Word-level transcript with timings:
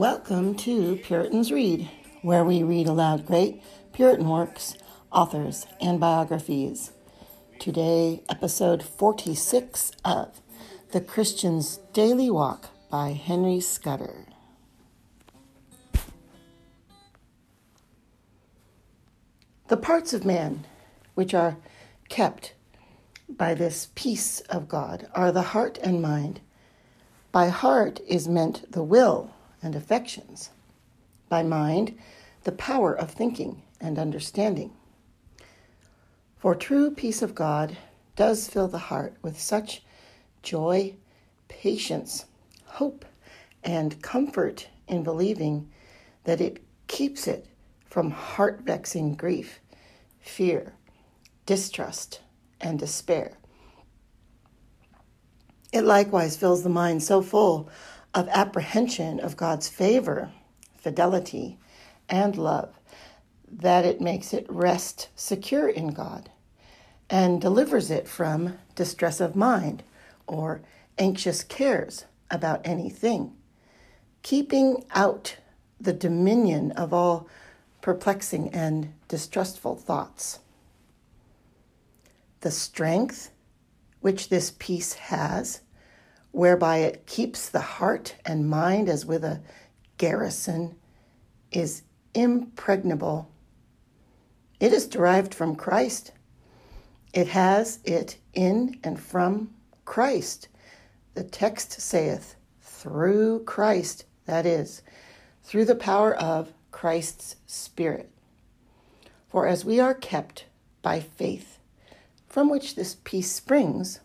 Welcome 0.00 0.54
to 0.54 0.96
Puritans 0.96 1.52
Read, 1.52 1.90
where 2.22 2.42
we 2.42 2.62
read 2.62 2.86
aloud 2.86 3.26
great 3.26 3.62
Puritan 3.92 4.30
works, 4.30 4.78
authors, 5.12 5.66
and 5.78 6.00
biographies. 6.00 6.92
Today, 7.58 8.22
episode 8.30 8.82
46 8.82 9.92
of 10.02 10.40
The 10.92 11.02
Christian's 11.02 11.80
Daily 11.92 12.30
Walk 12.30 12.70
by 12.90 13.10
Henry 13.10 13.60
Scudder. 13.60 14.24
The 19.68 19.76
parts 19.76 20.14
of 20.14 20.24
man 20.24 20.64
which 21.14 21.34
are 21.34 21.58
kept 22.08 22.54
by 23.28 23.52
this 23.52 23.88
peace 23.94 24.40
of 24.48 24.66
God 24.66 25.08
are 25.14 25.30
the 25.30 25.42
heart 25.52 25.76
and 25.82 26.00
mind. 26.00 26.40
By 27.32 27.50
heart 27.50 28.00
is 28.08 28.26
meant 28.26 28.72
the 28.72 28.82
will 28.82 29.34
and 29.62 29.74
affections. 29.74 30.50
By 31.28 31.42
mind, 31.42 31.98
the 32.44 32.52
power 32.52 32.94
of 32.94 33.10
thinking 33.10 33.62
and 33.80 33.98
understanding. 33.98 34.72
For 36.38 36.54
true 36.54 36.90
peace 36.90 37.22
of 37.22 37.34
God 37.34 37.76
does 38.16 38.48
fill 38.48 38.68
the 38.68 38.78
heart 38.78 39.14
with 39.22 39.40
such 39.40 39.82
joy, 40.42 40.94
patience, 41.48 42.26
hope, 42.64 43.04
and 43.62 44.00
comfort 44.02 44.68
in 44.88 45.02
believing 45.02 45.70
that 46.24 46.40
it 46.40 46.62
keeps 46.86 47.28
it 47.28 47.46
from 47.84 48.10
heart 48.10 48.62
vexing 48.64 49.14
grief, 49.14 49.60
fear, 50.20 50.74
distrust, 51.46 52.20
and 52.60 52.78
despair. 52.78 53.36
It 55.72 55.84
likewise 55.84 56.36
fills 56.36 56.62
the 56.62 56.68
mind 56.68 57.02
so 57.02 57.22
full 57.22 57.68
of 58.14 58.28
apprehension 58.28 59.20
of 59.20 59.36
God's 59.36 59.68
favor, 59.68 60.32
fidelity, 60.76 61.58
and 62.08 62.36
love, 62.36 62.78
that 63.50 63.84
it 63.84 64.00
makes 64.00 64.32
it 64.32 64.46
rest 64.48 65.08
secure 65.14 65.68
in 65.68 65.88
God 65.88 66.30
and 67.08 67.40
delivers 67.40 67.90
it 67.90 68.06
from 68.06 68.58
distress 68.74 69.20
of 69.20 69.34
mind 69.34 69.82
or 70.26 70.62
anxious 70.98 71.42
cares 71.42 72.04
about 72.30 72.60
anything, 72.64 73.32
keeping 74.22 74.84
out 74.92 75.36
the 75.80 75.92
dominion 75.92 76.70
of 76.72 76.92
all 76.92 77.28
perplexing 77.80 78.48
and 78.50 78.92
distrustful 79.08 79.74
thoughts. 79.74 80.38
The 82.42 82.50
strength 82.50 83.30
which 84.00 84.28
this 84.28 84.54
peace 84.58 84.94
has 84.94 85.60
whereby 86.32 86.78
it 86.78 87.06
keeps 87.06 87.48
the 87.48 87.60
heart 87.60 88.16
and 88.24 88.48
mind 88.48 88.88
as 88.88 89.04
with 89.04 89.24
a 89.24 89.40
garrison, 89.98 90.76
is 91.50 91.82
impregnable. 92.14 93.28
It 94.58 94.72
is 94.72 94.86
derived 94.86 95.34
from 95.34 95.56
Christ. 95.56 96.12
It 97.12 97.28
has 97.28 97.80
it 97.84 98.18
in 98.32 98.78
and 98.84 99.00
from 99.00 99.50
Christ. 99.84 100.48
The 101.14 101.24
text 101.24 101.80
saith, 101.80 102.36
through 102.62 103.44
Christ, 103.44 104.04
that 104.26 104.46
is, 104.46 104.82
through 105.42 105.64
the 105.64 105.74
power 105.74 106.14
of 106.14 106.52
Christ's 106.70 107.36
Spirit. 107.46 108.10
For 109.28 109.46
as 109.46 109.64
we 109.64 109.80
are 109.80 109.94
kept 109.94 110.46
by 110.82 111.00
faith, 111.00 111.58
from 112.28 112.48
which 112.48 112.76
this 112.76 112.96
peace 113.02 113.30
springs, 113.30 114.00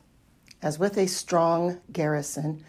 as 0.65 0.79
with 0.79 0.97
a 0.97 1.05
strong 1.05 1.79
garrison, 1.91 2.65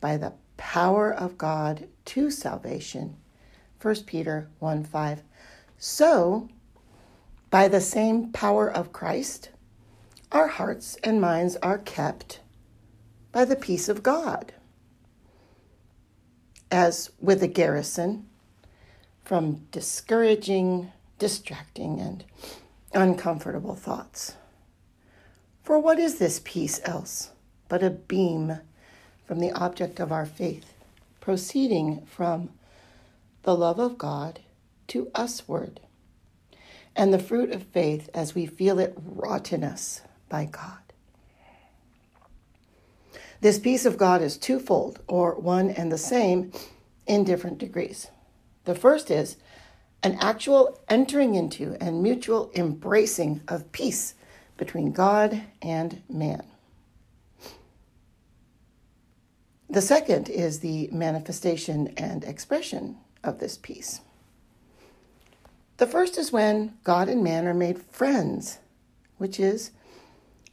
by 0.00 0.16
the 0.16 0.32
power 0.56 1.12
of 1.12 1.36
God 1.36 1.88
to 2.04 2.30
salvation. 2.30 3.16
1 3.82 4.04
Peter 4.04 4.48
1 4.60 4.84
5. 4.84 5.22
So, 5.76 6.48
by 7.50 7.66
the 7.66 7.80
same 7.80 8.30
power 8.30 8.70
of 8.70 8.92
Christ, 8.92 9.50
our 10.30 10.46
hearts 10.46 10.98
and 11.02 11.20
minds 11.20 11.56
are 11.64 11.78
kept 11.78 12.38
by 13.32 13.44
the 13.44 13.56
peace 13.56 13.88
of 13.88 14.04
God. 14.04 14.52
As 16.70 17.10
with 17.20 17.42
a 17.42 17.48
garrison, 17.48 18.28
from 19.24 19.66
discouraging, 19.72 20.92
distracting, 21.18 21.98
and 21.98 22.24
uncomfortable 22.94 23.74
thoughts. 23.74 24.36
For 25.66 25.80
what 25.80 25.98
is 25.98 26.20
this 26.20 26.40
peace 26.44 26.80
else 26.84 27.32
but 27.68 27.82
a 27.82 27.90
beam 27.90 28.60
from 29.26 29.40
the 29.40 29.50
object 29.50 29.98
of 29.98 30.12
our 30.12 30.24
faith, 30.24 30.72
proceeding 31.20 32.06
from 32.06 32.50
the 33.42 33.56
love 33.56 33.80
of 33.80 33.98
God 33.98 34.38
to 34.86 35.10
usward, 35.18 35.80
and 36.94 37.12
the 37.12 37.18
fruit 37.18 37.50
of 37.50 37.64
faith 37.64 38.08
as 38.14 38.32
we 38.32 38.46
feel 38.46 38.78
it 38.78 38.96
wrought 38.96 39.52
in 39.52 39.64
us 39.64 40.02
by 40.28 40.44
God? 40.44 40.78
This 43.40 43.58
peace 43.58 43.84
of 43.84 43.98
God 43.98 44.22
is 44.22 44.36
twofold, 44.36 45.00
or 45.08 45.34
one 45.34 45.70
and 45.70 45.90
the 45.90 45.98
same 45.98 46.52
in 47.08 47.24
different 47.24 47.58
degrees. 47.58 48.06
The 48.66 48.76
first 48.76 49.10
is 49.10 49.36
an 50.04 50.16
actual 50.20 50.78
entering 50.88 51.34
into 51.34 51.76
and 51.80 52.04
mutual 52.04 52.52
embracing 52.54 53.40
of 53.48 53.72
peace 53.72 54.14
between 54.56 54.92
God 54.92 55.42
and 55.62 56.02
man. 56.08 56.44
The 59.68 59.82
second 59.82 60.28
is 60.28 60.60
the 60.60 60.88
manifestation 60.92 61.92
and 61.96 62.24
expression 62.24 62.96
of 63.22 63.40
this 63.40 63.58
peace. 63.58 64.00
The 65.78 65.86
first 65.86 66.16
is 66.16 66.32
when 66.32 66.78
God 66.84 67.08
and 67.08 67.22
man 67.22 67.46
are 67.46 67.54
made 67.54 67.82
friends, 67.82 68.58
which 69.18 69.38
is 69.38 69.72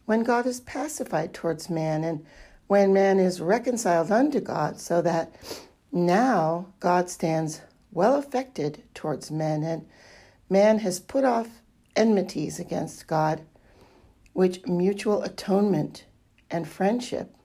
when 0.06 0.24
God 0.24 0.46
is 0.46 0.60
pacified 0.60 1.34
towards 1.34 1.70
man 1.70 2.04
and 2.04 2.26
when 2.68 2.92
man 2.92 3.20
is 3.20 3.40
reconciled 3.40 4.12
unto 4.12 4.40
God, 4.40 4.80
so 4.80 5.02
that 5.02 5.34
now 5.92 6.74
God 6.80 7.10
stands 7.10 7.62
well 7.92 8.16
affected 8.16 8.84
towards 8.94 9.30
men 9.30 9.64
and 9.64 9.86
man 10.50 10.80
has 10.80 11.00
put 11.00 11.24
off 11.24 11.62
enmities 11.96 12.60
against 12.60 13.08
God 13.08 13.42
which 14.34 14.66
mutual 14.66 15.24
atonement 15.24 16.06
and 16.52 16.68
friendship, 16.68 17.36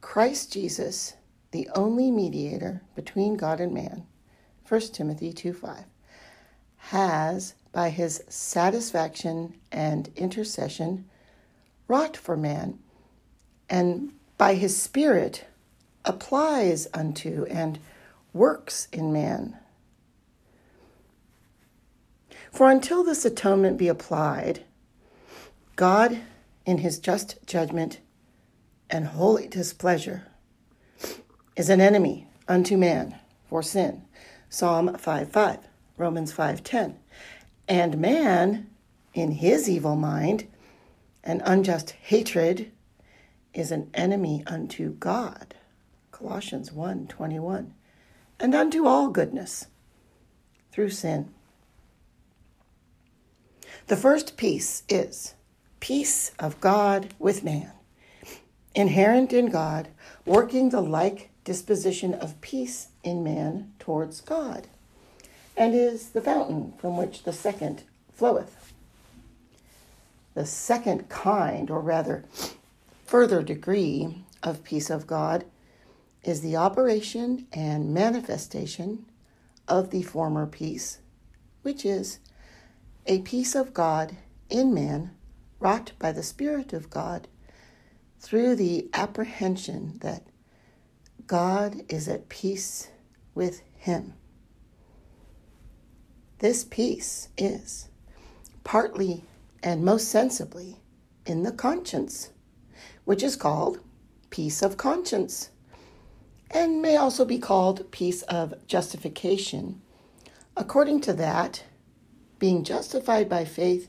Christ 0.00 0.52
Jesus, 0.52 1.14
the 1.52 1.68
only 1.74 2.10
mediator 2.10 2.82
between 2.94 3.36
God 3.36 3.60
and 3.60 3.72
man, 3.72 4.06
1 4.68 4.80
Timothy 4.92 5.32
2 5.32 5.52
5, 5.52 5.84
has, 6.76 7.54
by 7.72 7.90
his 7.90 8.22
satisfaction 8.28 9.54
and 9.72 10.10
intercession, 10.16 11.08
wrought 11.88 12.16
for 12.16 12.36
man, 12.36 12.78
and 13.68 14.12
by 14.38 14.54
his 14.54 14.80
Spirit 14.80 15.46
applies 16.04 16.86
unto 16.94 17.44
and 17.46 17.78
works 18.32 18.88
in 18.92 19.12
man. 19.12 19.56
For 22.52 22.70
until 22.70 23.04
this 23.04 23.24
atonement 23.24 23.76
be 23.76 23.88
applied, 23.88 24.64
God, 25.76 26.20
in 26.64 26.78
his 26.78 26.98
just 26.98 27.36
judgment 27.46 28.00
and 28.88 29.06
holy 29.08 29.46
displeasure, 29.46 30.26
is 31.54 31.68
an 31.68 31.82
enemy 31.82 32.26
unto 32.48 32.78
man 32.78 33.14
for 33.48 33.62
sin. 33.62 34.02
Psalm 34.48 34.96
5 34.96 35.30
5, 35.30 35.58
Romans 35.98 36.32
5 36.32 36.64
10. 36.64 36.96
And 37.68 37.98
man, 37.98 38.70
in 39.12 39.32
his 39.32 39.68
evil 39.68 39.96
mind 39.96 40.46
and 41.22 41.42
unjust 41.44 41.90
hatred, 41.90 42.72
is 43.52 43.70
an 43.70 43.90
enemy 43.92 44.44
unto 44.46 44.92
God. 44.94 45.54
Colossians 46.10 46.72
1 46.72 47.06
21. 47.08 47.74
And 48.40 48.54
unto 48.54 48.86
all 48.86 49.08
goodness 49.08 49.66
through 50.72 50.90
sin. 50.90 51.34
The 53.88 53.96
first 53.96 54.36
peace 54.36 54.82
is 54.88 55.35
peace 55.80 56.32
of 56.38 56.60
God 56.60 57.14
with 57.18 57.44
man, 57.44 57.72
inherent 58.74 59.32
in 59.32 59.50
God, 59.50 59.88
working 60.24 60.70
the 60.70 60.80
like 60.80 61.30
disposition 61.44 62.14
of 62.14 62.40
peace 62.40 62.88
in 63.04 63.22
man 63.22 63.72
towards 63.78 64.20
God, 64.20 64.66
and 65.56 65.74
is 65.74 66.10
the 66.10 66.20
fountain 66.20 66.72
from 66.78 66.96
which 66.96 67.22
the 67.22 67.32
second 67.32 67.84
floweth. 68.12 68.72
The 70.34 70.46
second 70.46 71.08
kind, 71.08 71.70
or 71.70 71.80
rather, 71.80 72.24
further 73.06 73.42
degree 73.42 74.24
of 74.42 74.64
peace 74.64 74.90
of 74.90 75.06
God 75.06 75.44
is 76.22 76.40
the 76.40 76.56
operation 76.56 77.46
and 77.52 77.94
manifestation 77.94 79.06
of 79.68 79.90
the 79.90 80.02
former 80.02 80.46
peace, 80.46 80.98
which 81.62 81.84
is 81.84 82.18
a 83.06 83.20
peace 83.20 83.54
of 83.54 83.72
God 83.72 84.16
in 84.50 84.74
man 84.74 85.12
wrought 85.58 85.92
by 85.98 86.12
the 86.12 86.22
Spirit 86.22 86.72
of 86.72 86.90
God 86.90 87.28
through 88.18 88.56
the 88.56 88.88
apprehension 88.92 89.98
that 90.00 90.26
God 91.26 91.82
is 91.88 92.08
at 92.08 92.28
peace 92.28 92.88
with 93.34 93.62
Him. 93.76 94.14
This 96.38 96.64
peace 96.64 97.28
is 97.38 97.88
partly 98.64 99.24
and 99.62 99.84
most 99.84 100.08
sensibly 100.08 100.80
in 101.24 101.42
the 101.42 101.52
conscience, 101.52 102.30
which 103.04 103.22
is 103.22 103.36
called 103.36 103.80
peace 104.30 104.62
of 104.62 104.76
conscience 104.76 105.50
and 106.50 106.80
may 106.80 106.96
also 106.96 107.24
be 107.24 107.38
called 107.38 107.90
peace 107.90 108.22
of 108.22 108.54
justification. 108.66 109.80
According 110.56 111.00
to 111.02 111.12
that, 111.14 111.64
being 112.38 112.64
justified 112.64 113.28
by 113.28 113.44
faith, 113.44 113.88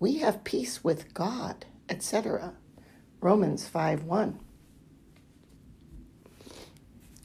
we 0.00 0.18
have 0.18 0.42
peace 0.42 0.82
with 0.82 1.14
God, 1.14 1.66
etc. 1.88 2.54
Romans 3.20 3.68
5 3.68 4.02
1. 4.02 4.40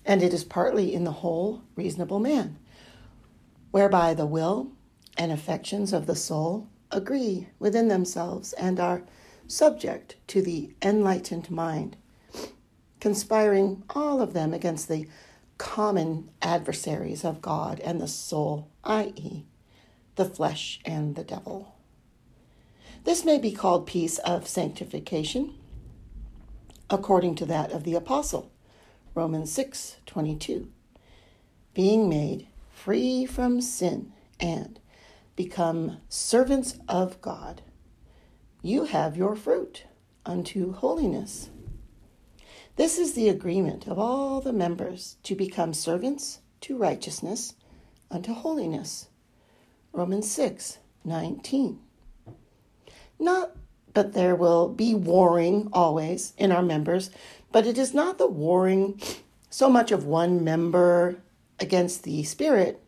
And 0.05 0.21
it 0.21 0.33
is 0.33 0.43
partly 0.43 0.93
in 0.93 1.03
the 1.03 1.11
whole 1.11 1.63
reasonable 1.75 2.19
man, 2.19 2.59
whereby 3.71 4.13
the 4.13 4.27
will 4.27 4.71
and 5.17 5.31
affections 5.31 5.93
of 5.93 6.05
the 6.05 6.15
soul 6.15 6.67
agree 6.91 7.47
within 7.57 7.87
themselves 7.87 8.53
and 8.53 8.79
are 8.79 9.03
subject 9.47 10.17
to 10.27 10.43
the 10.43 10.75
enlightened 10.83 11.49
mind 11.49 11.97
conspiring 13.05 13.83
all 13.91 14.19
of 14.19 14.33
them 14.33 14.51
against 14.51 14.87
the 14.87 15.07
common 15.59 16.27
adversaries 16.41 17.23
of 17.23 17.39
God 17.39 17.79
and 17.81 18.01
the 18.01 18.07
soul, 18.07 18.71
i.e., 18.83 19.45
the 20.15 20.25
flesh 20.25 20.79
and 20.85 21.15
the 21.15 21.23
devil. 21.23 21.74
This 23.05 23.23
may 23.23 23.37
be 23.37 23.51
called 23.51 23.85
peace 23.85 24.17
of 24.17 24.47
sanctification, 24.47 25.53
according 26.89 27.35
to 27.35 27.45
that 27.45 27.71
of 27.71 27.83
the 27.83 27.93
apostle, 27.93 28.51
Romans 29.13 29.51
6 29.51 29.97
22. 30.07 30.71
Being 31.75 32.09
made 32.09 32.47
free 32.73 33.27
from 33.27 33.61
sin 33.61 34.11
and 34.39 34.79
become 35.35 35.97
servants 36.09 36.79
of 36.89 37.21
God, 37.21 37.61
you 38.63 38.85
have 38.85 39.15
your 39.15 39.35
fruit 39.35 39.83
unto 40.25 40.73
holiness. 40.73 41.51
This 42.75 42.97
is 42.97 43.13
the 43.13 43.29
agreement 43.29 43.85
of 43.85 43.99
all 43.99 44.41
the 44.41 44.51
members 44.51 45.17
to 45.21 45.35
become 45.35 45.75
servants 45.75 46.39
to 46.61 46.75
righteousness 46.75 47.53
unto 48.09 48.33
holiness. 48.33 49.09
Romans 49.93 50.29
6 50.31 50.79
19. 51.03 51.84
Not 53.19 53.55
but 53.95 54.13
there 54.13 54.35
will 54.35 54.67
be 54.67 54.93
warring 54.93 55.69
always 55.71 56.33
in 56.37 56.51
our 56.51 56.61
members, 56.61 57.09
but 57.51 57.65
it 57.65 57.77
is 57.77 57.93
not 57.93 58.17
the 58.17 58.27
warring 58.27 58.99
so 59.49 59.69
much 59.69 59.91
of 59.91 60.05
one 60.05 60.43
member 60.43 61.15
against 61.59 62.03
the 62.03 62.23
spirit 62.23 62.81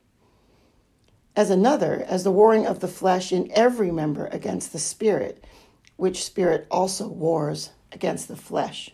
as 1.37 1.49
another, 1.49 2.03
as 2.09 2.23
the 2.23 2.31
warring 2.31 2.65
of 2.65 2.79
the 2.81 2.87
flesh 2.87 3.31
in 3.31 3.49
every 3.53 3.91
member 3.91 4.25
against 4.27 4.73
the 4.73 4.79
spirit, 4.79 5.45
which 5.95 6.25
spirit 6.25 6.67
also 6.69 7.07
wars 7.07 7.69
against 7.91 8.27
the 8.27 8.35
flesh. 8.35 8.89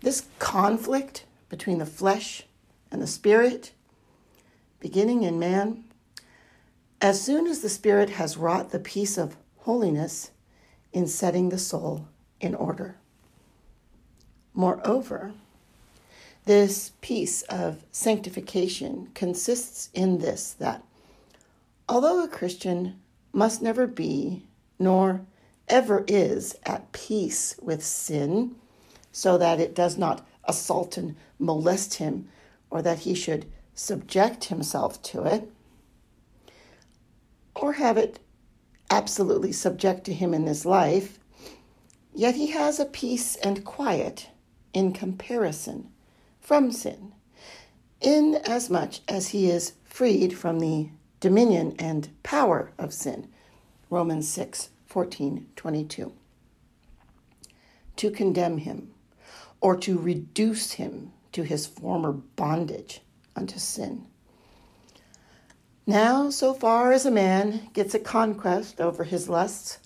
This 0.00 0.26
conflict 0.38 1.24
between 1.48 1.78
the 1.78 1.86
flesh 1.86 2.42
and 2.90 3.00
the 3.00 3.06
spirit, 3.06 3.72
beginning 4.80 5.22
in 5.22 5.38
man, 5.38 5.84
as 7.00 7.22
soon 7.22 7.46
as 7.46 7.60
the 7.60 7.68
spirit 7.68 8.10
has 8.10 8.36
wrought 8.36 8.70
the 8.70 8.80
peace 8.80 9.16
of 9.16 9.36
holiness 9.58 10.32
in 10.92 11.06
setting 11.06 11.48
the 11.48 11.58
soul 11.58 12.08
in 12.40 12.54
order. 12.54 12.96
Moreover, 14.54 15.32
this 16.44 16.92
peace 17.00 17.42
of 17.42 17.84
sanctification 17.92 19.10
consists 19.14 19.90
in 19.92 20.18
this 20.18 20.52
that 20.52 20.82
although 21.88 22.22
a 22.22 22.28
Christian 22.28 22.98
must 23.32 23.62
never 23.62 23.86
be, 23.86 24.44
nor 24.78 25.20
ever 25.68 26.04
is, 26.08 26.56
at 26.64 26.92
peace 26.92 27.54
with 27.60 27.84
sin, 27.84 28.56
so 29.12 29.36
that 29.36 29.60
it 29.60 29.74
does 29.74 29.98
not 29.98 30.26
assault 30.44 30.96
and 30.96 31.14
molest 31.38 31.94
him, 31.94 32.28
or 32.70 32.80
that 32.82 33.00
he 33.00 33.14
should 33.14 33.46
subject 33.74 34.44
himself 34.44 35.02
to 35.02 35.24
it, 35.24 35.50
or 37.54 37.74
have 37.74 37.96
it 37.96 38.18
absolutely 38.90 39.52
subject 39.52 40.04
to 40.04 40.14
him 40.14 40.34
in 40.34 40.44
this 40.44 40.64
life, 40.64 41.18
yet 42.14 42.34
he 42.34 42.48
has 42.48 42.80
a 42.80 42.84
peace 42.84 43.36
and 43.36 43.64
quiet 43.64 44.28
in 44.72 44.92
comparison 44.92 45.90
from 46.40 46.70
sin, 46.70 47.12
inasmuch 48.00 48.94
as 49.08 49.28
he 49.28 49.50
is 49.50 49.74
freed 49.84 50.36
from 50.36 50.60
the 50.60 50.88
dominion 51.20 51.74
and 51.78 52.08
power 52.22 52.72
of 52.78 52.92
sin. 52.92 53.28
Romans 53.90 54.28
6 54.28 54.70
14 54.86 55.46
22. 55.56 56.12
To 57.96 58.10
condemn 58.10 58.58
him 58.58 58.94
or 59.60 59.76
to 59.76 59.98
reduce 59.98 60.72
him 60.72 61.12
to 61.32 61.42
his 61.42 61.66
former 61.66 62.12
bondage 62.12 63.00
unto 63.34 63.58
sin. 63.58 64.06
Now, 65.88 66.28
so 66.28 66.52
far 66.52 66.92
as 66.92 67.06
a 67.06 67.10
man 67.10 67.70
gets 67.72 67.94
a 67.94 67.98
conquest 67.98 68.78
over 68.78 69.04
his 69.04 69.30
lusts, 69.30 69.78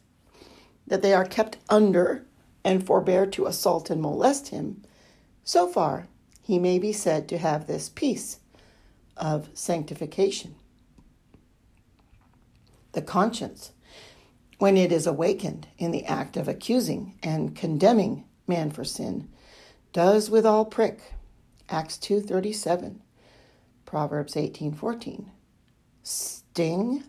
that 0.85 1.01
they 1.01 1.15
are 1.15 1.25
kept 1.25 1.59
under 1.69 2.27
and 2.65 2.85
forbear 2.85 3.25
to 3.27 3.47
assault 3.47 3.89
and 3.89 4.03
molest 4.03 4.49
him, 4.49 4.83
so 5.45 5.69
far 5.69 6.09
he 6.43 6.59
may 6.59 6.81
be 6.81 6.93
said 6.93 7.29
to 7.29 7.39
have 7.39 7.69
this 7.69 7.89
peace 7.89 8.41
of 9.17 9.49
sanctification. 9.55 10.57
The 12.95 13.03
conscience, 13.03 13.71
when 14.59 14.77
it 14.77 14.91
is 14.91 15.07
awakened 15.07 15.69
in 15.79 15.93
the 15.93 16.05
act 16.07 16.37
of 16.37 16.49
accusing 16.49 17.17
and 17.23 17.55
condemning 17.55 18.25
man 18.49 18.73
for 18.73 18.83
sin, 18.83 19.29
does 19.93 20.29
withal 20.29 20.65
prick. 20.65 21.15
Acts 21.69 21.97
2:37. 21.99 23.03
Proverbs 23.85 24.35
18:14. 24.35 25.27
Sting 26.03 27.05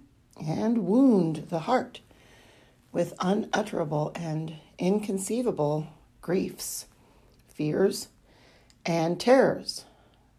and 0.46 0.86
wound 0.86 1.48
the 1.50 1.60
heart 1.60 2.02
with 2.92 3.14
unutterable 3.20 4.12
and 4.16 4.56
inconceivable 4.78 5.88
griefs, 6.22 6.86
fears, 7.48 8.10
and 8.86 9.20
terrors 9.20 9.86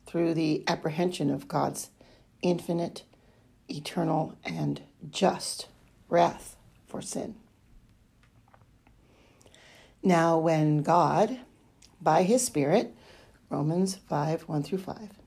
through 0.06 0.34
the 0.34 0.62
apprehension 0.68 1.30
of 1.30 1.48
God's 1.48 1.90
infinite, 2.42 3.02
eternal, 3.68 4.36
and 4.44 4.82
just 5.10 5.66
wrath 6.08 6.56
for 6.86 7.02
sin. 7.02 7.34
Now, 10.02 10.38
when 10.38 10.82
God, 10.82 11.40
by 12.00 12.22
his 12.22 12.44
Spirit, 12.44 12.94
Romans 13.48 13.96
5 13.96 14.42
1 14.42 14.62
through 14.62 14.78
5, 14.78 15.18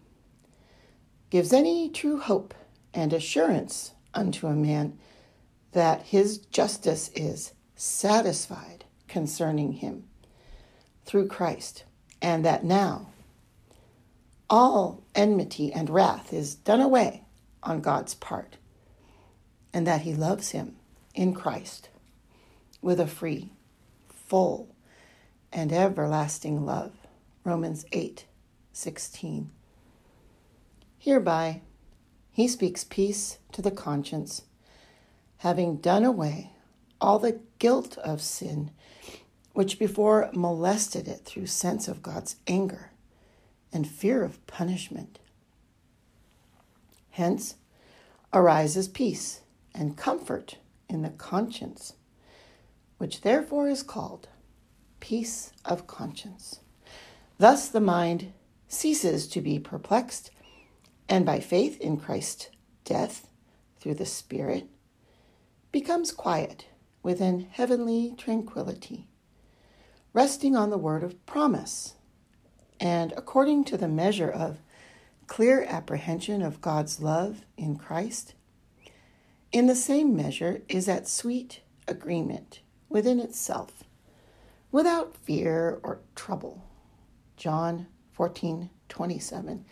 gives 1.30 1.52
any 1.52 1.90
true 1.90 2.20
hope 2.20 2.54
and 2.98 3.14
assurance 3.14 3.92
unto 4.16 4.48
a 4.48 4.56
man 4.56 4.98
that 5.74 6.02
his 6.02 6.40
justice 6.40 7.12
is 7.16 7.54
satisfied 7.76 8.86
concerning 9.08 9.74
him 9.74 10.06
through 11.06 11.28
Christ, 11.28 11.84
and 12.24 12.44
that 12.44 12.66
now 12.66 13.10
all 14.50 15.04
enmity 15.14 15.72
and 15.72 15.92
wrath 15.92 16.34
is 16.34 16.56
done 16.56 16.82
away 16.82 17.24
on 17.62 17.82
God's 17.82 18.16
part, 18.16 18.58
and 19.72 19.86
that 19.86 20.02
he 20.02 20.16
loves 20.16 20.50
him 20.50 20.76
in 21.14 21.36
Christ 21.36 21.90
with 22.82 23.00
a 23.00 23.06
free, 23.06 23.52
full, 24.10 24.76
and 25.54 25.72
everlasting 25.72 26.66
love. 26.66 26.94
Romans 27.44 27.86
8 27.92 28.26
16. 28.74 29.52
Hereby, 30.98 31.62
he 32.38 32.48
speaks 32.48 32.84
peace 32.84 33.40
to 33.52 33.64
the 33.64 33.72
conscience, 33.72 34.44
having 35.38 35.78
done 35.78 36.06
away 36.06 36.52
all 37.02 37.18
the 37.18 37.40
guilt 37.58 37.98
of 37.98 38.22
sin 38.22 38.70
which 39.54 39.80
before 39.80 40.30
molested 40.34 41.08
it 41.08 41.26
through 41.26 41.48
sense 41.48 41.88
of 41.88 42.04
God's 42.04 42.36
anger 42.46 42.92
and 43.74 43.88
fear 43.88 44.24
of 44.24 44.46
punishment. 44.46 45.18
Hence 47.10 47.56
arises 48.32 48.88
peace 48.88 49.42
and 49.74 49.98
comfort 49.98 50.60
in 50.88 51.02
the 51.02 51.10
conscience, 51.10 51.94
which 53.00 53.22
therefore 53.22 53.68
is 53.68 53.82
called 53.82 54.28
peace 55.00 55.54
of 55.66 55.88
conscience. 55.88 56.60
Thus 57.40 57.68
the 57.68 57.82
mind 57.82 58.32
ceases 58.68 59.26
to 59.30 59.42
be 59.42 59.58
perplexed, 59.58 60.30
and 61.10 61.26
by 61.26 61.40
faith 61.40 61.80
in 61.80 61.98
Christ's 61.98 62.50
death 62.84 63.28
through 63.80 63.96
the 63.96 64.06
Spirit, 64.06 64.68
becomes 65.72 66.12
quiet 66.12 66.66
within 67.04 67.48
heavenly 67.52 68.14
tranquility, 68.18 69.08
resting 70.14 70.56
on 70.56 70.70
the 70.70 70.78
word 70.78 71.04
of 71.04 71.26
promise, 71.26 71.96
and 72.80 73.14
according 73.16 73.64
to 73.64 73.78
the 73.78 73.88
measure 73.88 74.30
of 74.30 74.58
clear 75.28 75.64
apprehension 75.68 76.42
of 76.42 76.62
God's 76.62 77.02
love 77.02 77.46
in 77.58 77.78
Christ, 77.78 78.34
in 79.52 79.68
the 79.68 79.76
same 79.76 80.16
measure 80.16 80.62
is 80.68 80.90
at 80.90 81.08
sweet 81.08 81.62
agreement 81.88 82.62
within 82.90 83.20
itself, 83.20 83.84
without 84.72 85.16
fear 85.16 85.80
or 85.84 86.00
trouble. 86.16 86.64
John 87.38 87.88
14 88.14 88.70
27. 88.90 89.66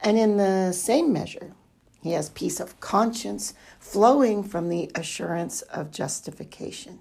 And 0.00 0.18
in 0.18 0.36
the 0.36 0.72
same 0.72 1.12
measure, 1.12 1.54
he 2.02 2.12
has 2.12 2.30
peace 2.30 2.60
of 2.60 2.78
conscience 2.80 3.54
flowing 3.80 4.42
from 4.42 4.68
the 4.68 4.90
assurance 4.94 5.62
of 5.62 5.90
justification. 5.90 7.00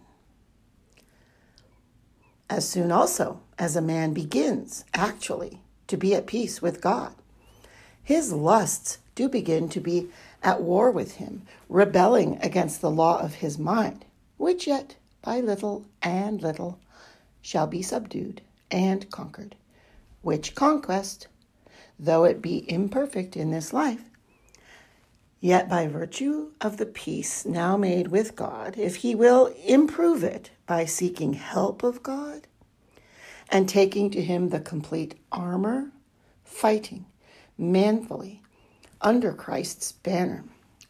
As 2.49 2.67
soon 2.67 2.91
also 2.91 3.41
as 3.57 3.75
a 3.75 3.81
man 3.81 4.13
begins 4.13 4.85
actually 4.93 5.61
to 5.87 5.97
be 5.97 6.15
at 6.15 6.27
peace 6.27 6.61
with 6.61 6.81
God, 6.81 7.13
his 8.03 8.31
lusts 8.31 8.99
do 9.15 9.27
begin 9.27 9.69
to 9.69 9.79
be 9.79 10.09
at 10.43 10.61
war 10.61 10.91
with 10.91 11.15
him, 11.15 11.41
rebelling 11.69 12.37
against 12.41 12.81
the 12.81 12.91
law 12.91 13.19
of 13.19 13.35
his 13.35 13.57
mind, 13.57 14.05
which 14.37 14.67
yet 14.67 14.95
by 15.21 15.39
little 15.39 15.85
and 16.03 16.41
little 16.41 16.79
shall 17.41 17.65
be 17.65 17.81
subdued 17.81 18.41
and 18.69 19.09
conquered, 19.09 19.55
which 20.21 20.53
conquest, 20.53 21.27
though 21.99 22.23
it 22.23 22.41
be 22.41 22.69
imperfect 22.69 23.37
in 23.37 23.51
this 23.51 23.73
life, 23.73 24.03
yet 25.39 25.69
by 25.69 25.87
virtue 25.87 26.51
of 26.61 26.77
the 26.77 26.85
peace 26.85 27.45
now 27.45 27.77
made 27.77 28.07
with 28.07 28.35
God, 28.35 28.77
if 28.77 28.97
he 28.97 29.15
will 29.15 29.53
improve 29.65 30.23
it 30.23 30.51
by 30.65 30.85
seeking 30.85 31.33
help 31.33 31.83
of 31.83 32.03
God 32.03 32.47
and 33.49 33.69
taking 33.69 34.09
to 34.11 34.21
him 34.21 34.49
the 34.49 34.59
complete 34.59 35.15
armor, 35.31 35.91
fighting 36.43 37.05
manfully 37.57 38.41
under 39.01 39.33
Christ's 39.33 39.91
banner. 39.91 40.43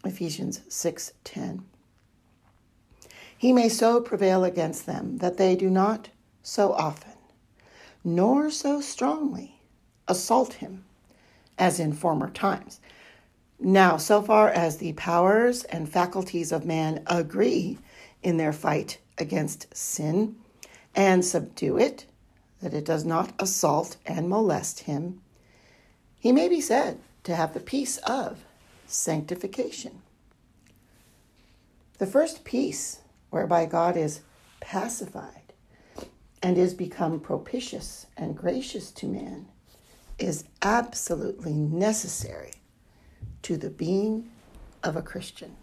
Ephesians 0.03 0.61
6:10. 0.69 1.63
He 3.37 3.51
may 3.51 3.69
so 3.69 3.99
prevail 3.99 4.43
against 4.43 4.85
them 4.85 5.17
that 5.17 5.37
they 5.37 5.55
do 5.55 5.69
not 5.69 6.09
so 6.41 6.73
often 6.73 7.11
nor 8.05 8.51
so 8.51 8.79
strongly 8.79 9.59
assault 10.07 10.53
him 10.53 10.85
as 11.57 11.79
in 11.79 11.93
former 11.93 12.29
times. 12.29 12.79
Now, 13.59 13.97
so 13.97 14.21
far 14.21 14.49
as 14.49 14.77
the 14.77 14.93
powers 14.93 15.63
and 15.65 15.87
faculties 15.87 16.51
of 16.51 16.65
man 16.65 17.03
agree 17.07 17.77
in 18.21 18.37
their 18.37 18.53
fight 18.53 18.99
against 19.17 19.75
sin 19.75 20.35
and 20.93 21.23
subdue 21.23 21.77
it, 21.77 22.05
that 22.61 22.73
it 22.73 22.85
does 22.85 23.05
not 23.05 23.33
assault 23.39 23.97
and 24.05 24.29
molest 24.29 24.81
him, 24.81 25.21
he 26.19 26.31
may 26.31 26.49
be 26.49 26.59
said 26.59 26.99
to 27.23 27.35
have 27.35 27.53
the 27.53 27.59
peace 27.59 27.97
of 27.99 28.43
sanctification. 28.87 30.01
The 31.97 32.07
first 32.07 32.43
peace, 32.43 33.01
whereby 33.29 33.65
God 33.65 33.95
is 33.95 34.21
pacified 34.59 35.53
and 36.41 36.57
is 36.57 36.73
become 36.73 37.19
propitious 37.19 38.07
and 38.17 38.35
gracious 38.35 38.91
to 38.91 39.07
man, 39.07 39.47
is 40.17 40.45
absolutely 40.61 41.53
necessary 41.53 42.53
to 43.41 43.57
the 43.57 43.69
being 43.69 44.29
of 44.83 44.95
a 44.95 45.01
Christian. 45.01 45.55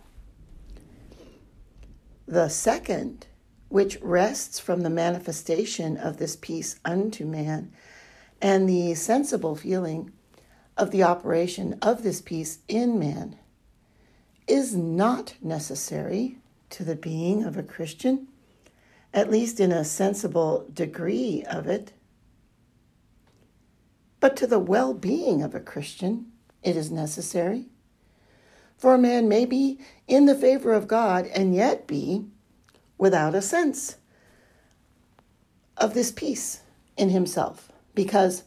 The 2.26 2.48
second, 2.48 3.26
which 3.68 3.98
rests 4.00 4.58
from 4.58 4.82
the 4.82 4.90
manifestation 4.90 5.96
of 5.96 6.18
this 6.18 6.36
peace 6.36 6.78
unto 6.84 7.24
man 7.24 7.72
and 8.40 8.68
the 8.68 8.94
sensible 8.94 9.54
feeling 9.54 10.12
of 10.76 10.90
the 10.90 11.02
operation 11.02 11.78
of 11.82 12.02
this 12.02 12.20
peace 12.20 12.58
in 12.68 12.98
man 12.98 13.38
is 14.46 14.74
not 14.74 15.34
necessary 15.40 16.38
to 16.70 16.84
the 16.84 16.96
being 16.96 17.44
of 17.44 17.56
a 17.56 17.62
Christian, 17.62 18.28
at 19.14 19.30
least 19.30 19.60
in 19.60 19.70
a 19.72 19.84
sensible 19.84 20.66
degree 20.72 21.44
of 21.48 21.66
it. 21.66 21.92
But 24.22 24.36
to 24.36 24.46
the 24.46 24.60
well 24.60 24.94
being 24.94 25.42
of 25.42 25.52
a 25.52 25.58
Christian, 25.58 26.30
it 26.62 26.76
is 26.76 26.92
necessary. 26.92 27.66
For 28.78 28.94
a 28.94 28.98
man 28.98 29.28
may 29.28 29.44
be 29.44 29.80
in 30.06 30.26
the 30.26 30.36
favor 30.36 30.72
of 30.74 30.86
God 30.86 31.26
and 31.26 31.56
yet 31.56 31.88
be 31.88 32.26
without 32.98 33.34
a 33.34 33.42
sense 33.42 33.96
of 35.76 35.94
this 35.94 36.12
peace 36.12 36.60
in 36.96 37.08
himself, 37.08 37.72
because 37.96 38.44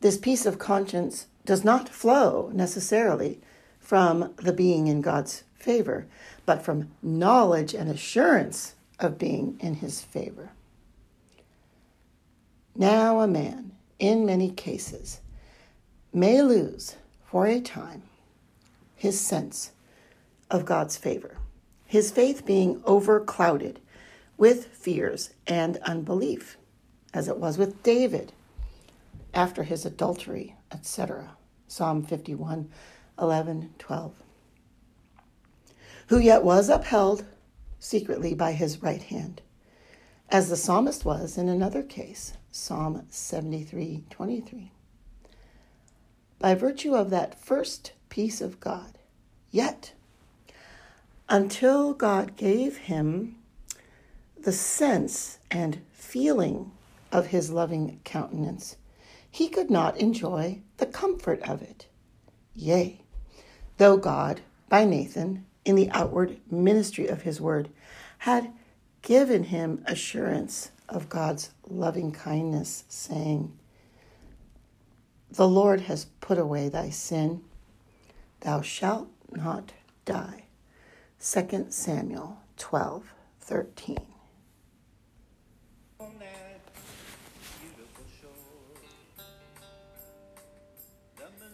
this 0.00 0.16
peace 0.16 0.46
of 0.46 0.60
conscience 0.60 1.26
does 1.44 1.64
not 1.64 1.88
flow 1.88 2.52
necessarily 2.54 3.40
from 3.80 4.32
the 4.36 4.52
being 4.52 4.86
in 4.86 5.00
God's 5.00 5.42
favor, 5.56 6.06
but 6.46 6.62
from 6.62 6.92
knowledge 7.02 7.74
and 7.74 7.90
assurance 7.90 8.76
of 9.00 9.18
being 9.18 9.58
in 9.58 9.74
his 9.74 10.02
favor. 10.02 10.52
Now, 12.76 13.18
a 13.18 13.26
man, 13.26 13.69
in 14.00 14.26
many 14.26 14.50
cases, 14.50 15.20
may 16.12 16.42
lose 16.42 16.96
for 17.24 17.46
a 17.46 17.60
time 17.60 18.02
his 18.96 19.20
sense 19.20 19.70
of 20.50 20.64
God's 20.64 20.96
favor, 20.96 21.36
his 21.86 22.10
faith 22.10 22.44
being 22.44 22.80
overclouded 22.80 23.76
with 24.36 24.66
fears 24.66 25.30
and 25.46 25.76
unbelief, 25.78 26.56
as 27.14 27.28
it 27.28 27.36
was 27.36 27.56
with 27.56 27.82
David 27.82 28.32
after 29.32 29.62
his 29.62 29.86
adultery, 29.86 30.56
etc. 30.72 31.36
Psalm 31.68 32.02
51, 32.02 32.68
11, 33.20 33.74
12. 33.78 34.14
Who 36.08 36.18
yet 36.18 36.42
was 36.42 36.68
upheld 36.68 37.24
secretly 37.78 38.34
by 38.34 38.52
his 38.52 38.82
right 38.82 39.02
hand, 39.02 39.40
as 40.28 40.48
the 40.48 40.56
psalmist 40.56 41.04
was 41.04 41.38
in 41.38 41.48
another 41.48 41.82
case, 41.82 42.32
Psalm 42.52 43.06
73, 43.10 44.04
23. 44.10 44.72
By 46.40 46.54
virtue 46.54 46.94
of 46.94 47.10
that 47.10 47.38
first 47.38 47.92
peace 48.08 48.40
of 48.40 48.58
God, 48.58 48.98
yet 49.52 49.92
until 51.28 51.94
God 51.94 52.34
gave 52.34 52.76
him 52.76 53.36
the 54.36 54.52
sense 54.52 55.38
and 55.48 55.80
feeling 55.92 56.72
of 57.12 57.28
his 57.28 57.50
loving 57.50 58.00
countenance, 58.02 58.76
he 59.30 59.48
could 59.48 59.70
not 59.70 59.96
enjoy 59.98 60.60
the 60.78 60.86
comfort 60.86 61.40
of 61.48 61.62
it. 61.62 61.86
Yea, 62.54 63.00
though 63.76 63.96
God, 63.96 64.40
by 64.68 64.84
Nathan, 64.84 65.46
in 65.64 65.76
the 65.76 65.90
outward 65.90 66.40
ministry 66.50 67.06
of 67.06 67.22
his 67.22 67.40
word, 67.40 67.68
had 68.18 68.52
given 69.02 69.44
him 69.44 69.84
assurance 69.86 70.72
of 70.90 71.08
God's 71.08 71.50
loving 71.68 72.12
kindness, 72.12 72.84
saying, 72.88 73.52
The 75.30 75.48
Lord 75.48 75.82
has 75.82 76.06
put 76.20 76.38
away 76.38 76.68
thy 76.68 76.90
sin, 76.90 77.42
thou 78.40 78.60
shalt 78.60 79.08
not 79.30 79.72
die. 80.04 80.44
2 81.20 81.66
Samuel 81.68 82.38
12 82.56 83.12
13. 83.40 83.98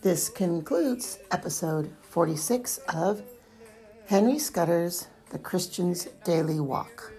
This 0.03 0.29
concludes 0.29 1.19
episode 1.33 1.91
46 2.03 2.79
of 2.95 3.23
Henry 4.07 4.39
Scudder's 4.39 5.09
The 5.31 5.39
Christian's 5.41 6.05
Daily 6.23 6.61
Walk. 6.61 7.16